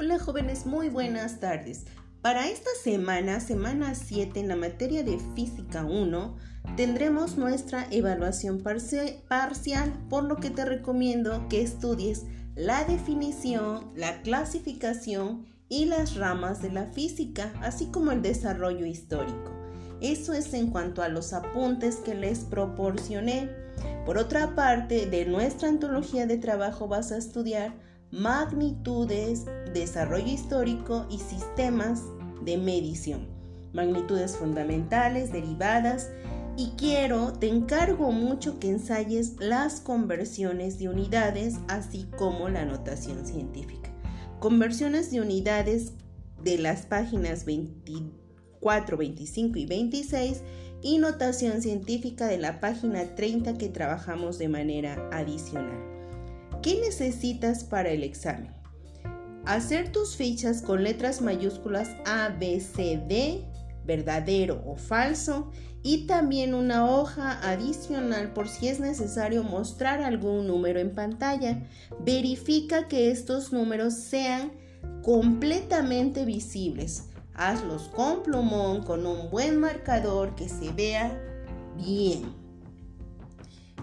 Hola 0.00 0.20
jóvenes, 0.20 0.64
muy 0.64 0.90
buenas 0.90 1.40
tardes. 1.40 1.86
Para 2.22 2.46
esta 2.46 2.70
semana, 2.84 3.40
semana 3.40 3.96
7 3.96 4.38
en 4.38 4.46
la 4.46 4.54
materia 4.54 5.02
de 5.02 5.18
Física 5.34 5.84
1, 5.84 6.36
tendremos 6.76 7.36
nuestra 7.36 7.84
evaluación 7.90 8.62
parcial, 8.62 9.92
por 10.08 10.22
lo 10.22 10.36
que 10.36 10.50
te 10.50 10.64
recomiendo 10.64 11.48
que 11.48 11.62
estudies 11.62 12.26
la 12.54 12.84
definición, 12.84 13.90
la 13.96 14.22
clasificación 14.22 15.48
y 15.68 15.86
las 15.86 16.14
ramas 16.14 16.62
de 16.62 16.70
la 16.70 16.86
física, 16.86 17.52
así 17.60 17.86
como 17.86 18.12
el 18.12 18.22
desarrollo 18.22 18.86
histórico. 18.86 19.50
Eso 20.00 20.32
es 20.32 20.54
en 20.54 20.70
cuanto 20.70 21.02
a 21.02 21.08
los 21.08 21.32
apuntes 21.32 21.96
que 21.96 22.14
les 22.14 22.44
proporcioné. 22.44 23.50
Por 24.06 24.16
otra 24.16 24.54
parte, 24.54 25.06
de 25.06 25.26
nuestra 25.26 25.68
antología 25.68 26.28
de 26.28 26.38
trabajo 26.38 26.86
vas 26.86 27.10
a 27.10 27.18
estudiar 27.18 27.87
magnitudes, 28.10 29.44
desarrollo 29.74 30.26
histórico 30.26 31.06
y 31.10 31.18
sistemas 31.18 32.02
de 32.42 32.56
medición. 32.56 33.28
Magnitudes 33.72 34.36
fundamentales, 34.36 35.32
derivadas 35.32 36.10
y 36.56 36.70
quiero, 36.76 37.34
te 37.34 37.48
encargo 37.48 38.10
mucho 38.10 38.58
que 38.58 38.68
ensayes 38.70 39.36
las 39.38 39.80
conversiones 39.80 40.78
de 40.78 40.88
unidades, 40.88 41.56
así 41.68 42.08
como 42.16 42.48
la 42.48 42.64
notación 42.64 43.26
científica. 43.26 43.92
Conversiones 44.40 45.10
de 45.10 45.20
unidades 45.20 45.92
de 46.42 46.58
las 46.58 46.86
páginas 46.86 47.44
24, 47.44 48.96
25 48.96 49.58
y 49.58 49.66
26 49.66 50.42
y 50.82 50.98
notación 50.98 51.60
científica 51.60 52.26
de 52.26 52.38
la 52.38 52.60
página 52.60 53.14
30 53.14 53.58
que 53.58 53.68
trabajamos 53.68 54.38
de 54.38 54.48
manera 54.48 55.08
adicional. 55.12 55.97
¿Qué 56.62 56.80
necesitas 56.80 57.62
para 57.62 57.90
el 57.90 58.02
examen? 58.02 58.52
Hacer 59.46 59.92
tus 59.92 60.16
fichas 60.16 60.60
con 60.60 60.82
letras 60.82 61.20
mayúsculas 61.20 61.88
A, 62.04 62.30
B, 62.38 62.60
C, 62.60 63.00
D, 63.08 63.44
verdadero 63.84 64.62
o 64.66 64.76
falso, 64.76 65.50
y 65.82 66.06
también 66.06 66.54
una 66.54 66.90
hoja 66.90 67.38
adicional 67.48 68.32
por 68.32 68.48
si 68.48 68.68
es 68.68 68.80
necesario 68.80 69.44
mostrar 69.44 70.02
algún 70.02 70.48
número 70.48 70.80
en 70.80 70.94
pantalla. 70.94 71.62
Verifica 72.00 72.88
que 72.88 73.10
estos 73.10 73.52
números 73.52 73.94
sean 73.94 74.52
completamente 75.02 76.24
visibles. 76.24 77.04
Hazlos 77.34 77.84
con 77.88 78.24
plumón, 78.24 78.82
con 78.82 79.06
un 79.06 79.30
buen 79.30 79.58
marcador 79.60 80.34
que 80.34 80.48
se 80.48 80.72
vea 80.72 81.16
bien. 81.76 82.47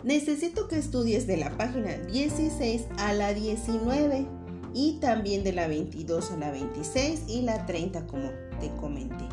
Necesito 0.06 0.67
que 0.67 0.78
estudies 0.78 1.25
de 1.25 1.36
la 1.36 1.58
página 1.58 1.98
16 1.98 2.86
a 3.00 3.11
la 3.14 3.34
19 3.34 4.28
y 4.72 5.00
también 5.00 5.44
de 5.44 5.52
la 5.52 5.67
22 5.67 6.30
a 6.30 6.38
la 6.38 6.52
26 6.52 7.23
y 7.28 7.42
la 7.42 7.66
30 7.66 8.06
como 8.06 8.30
te 8.59 8.70
comenté. 8.80 9.25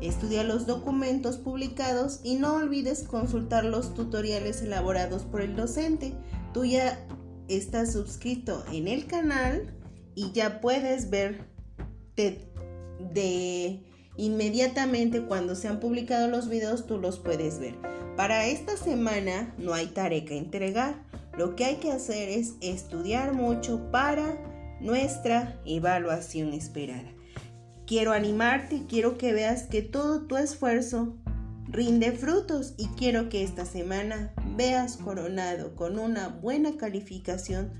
Estudia 0.00 0.44
los 0.44 0.64
documentos 0.64 1.38
publicados 1.38 2.20
y 2.22 2.36
no 2.36 2.54
olvides 2.54 3.02
consultar 3.02 3.64
los 3.64 3.94
tutoriales 3.94 4.62
elaborados 4.62 5.24
por 5.24 5.40
el 5.40 5.56
docente. 5.56 6.12
Tú 6.54 6.64
ya 6.64 7.04
estás 7.48 7.92
suscrito 7.92 8.64
en 8.72 8.86
el 8.86 9.06
canal 9.06 9.74
y 10.14 10.30
ya 10.30 10.60
puedes 10.60 11.10
ver 11.10 11.48
de 12.14 13.82
inmediatamente 14.16 15.22
cuando 15.22 15.56
se 15.56 15.66
han 15.66 15.80
publicado 15.80 16.28
los 16.28 16.48
videos 16.48 16.86
tú 16.86 16.98
los 16.98 17.18
puedes 17.18 17.58
ver. 17.58 17.74
Para 18.16 18.46
esta 18.46 18.78
semana 18.78 19.54
no 19.58 19.74
hay 19.74 19.88
tarea 19.88 20.24
que 20.24 20.38
entregar. 20.38 20.94
Lo 21.36 21.54
que 21.54 21.66
hay 21.66 21.76
que 21.76 21.92
hacer 21.92 22.30
es 22.30 22.54
estudiar 22.62 23.34
mucho 23.34 23.90
para 23.90 24.38
nuestra 24.80 25.60
evaluación 25.66 26.54
esperada. 26.54 27.12
Quiero 27.86 28.12
animarte, 28.12 28.84
quiero 28.88 29.18
que 29.18 29.34
veas 29.34 29.64
que 29.64 29.82
todo 29.82 30.22
tu 30.22 30.38
esfuerzo 30.38 31.14
rinde 31.68 32.12
frutos 32.12 32.74
y 32.78 32.86
quiero 32.96 33.28
que 33.28 33.42
esta 33.42 33.66
semana 33.66 34.32
veas 34.56 34.96
coronado 34.96 35.76
con 35.76 35.98
una 35.98 36.28
buena 36.28 36.78
calificación 36.78 37.70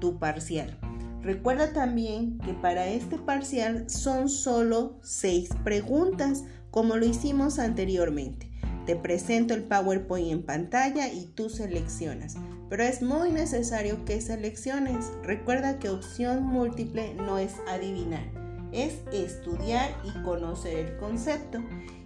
tu 0.00 0.18
parcial. 0.18 0.76
Recuerda 1.22 1.72
también 1.72 2.38
que 2.40 2.52
para 2.52 2.88
este 2.88 3.16
parcial 3.16 3.88
son 3.88 4.28
solo 4.28 4.98
seis 5.02 5.50
preguntas, 5.62 6.42
como 6.72 6.96
lo 6.96 7.06
hicimos 7.06 7.60
anteriormente. 7.60 8.53
Te 8.86 8.96
presento 8.96 9.54
el 9.54 9.62
PowerPoint 9.62 10.30
en 10.30 10.42
pantalla 10.42 11.10
y 11.10 11.26
tú 11.34 11.48
seleccionas, 11.48 12.36
pero 12.68 12.82
es 12.82 13.00
muy 13.00 13.32
necesario 13.32 14.04
que 14.04 14.20
selecciones. 14.20 15.10
Recuerda 15.22 15.78
que 15.78 15.88
opción 15.88 16.42
múltiple 16.42 17.14
no 17.14 17.38
es 17.38 17.54
adivinar, 17.68 18.24
es 18.72 18.94
estudiar 19.10 19.90
y 20.04 20.22
conocer 20.22 20.76
el 20.76 20.96
concepto. 20.98 21.60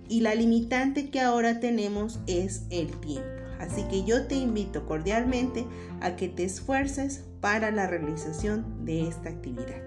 Y 0.08 0.20
la 0.20 0.34
limitante 0.34 1.10
que 1.10 1.20
ahora 1.20 1.58
tenemos 1.58 2.20
es 2.26 2.62
el 2.70 2.88
tiempo. 3.00 3.28
Así 3.58 3.82
que 3.90 4.04
yo 4.04 4.26
te 4.26 4.36
invito 4.36 4.86
cordialmente 4.86 5.66
a 6.00 6.14
que 6.14 6.28
te 6.28 6.44
esfuerces 6.44 7.24
para 7.40 7.72
la 7.72 7.88
realización 7.88 8.84
de 8.84 9.08
esta 9.08 9.30
actividad. 9.30 9.82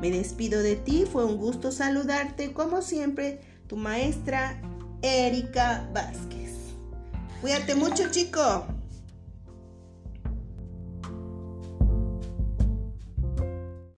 Me 0.00 0.10
despido 0.10 0.62
de 0.62 0.76
ti, 0.76 1.06
fue 1.10 1.24
un 1.24 1.36
gusto 1.38 1.70
saludarte, 1.72 2.52
como 2.52 2.82
siempre, 2.82 3.40
tu 3.68 3.76
maestra 3.76 4.60
Erika 5.02 5.88
Vázquez. 5.94 6.74
Cuídate 7.40 7.74
mucho, 7.74 8.10
chico. 8.10 8.77